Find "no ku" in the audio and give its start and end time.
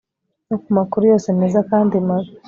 0.49-0.69